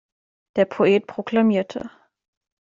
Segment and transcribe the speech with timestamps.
[0.55, 1.91] Der Poet proklamierte.